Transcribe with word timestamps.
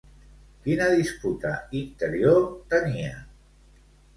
Quina 0.67 0.87
disputa 0.93 1.51
interior 1.81 2.41
tenia? 2.75 3.13